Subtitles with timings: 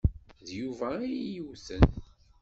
[0.45, 1.85] D Yuba ay iyi-yewten.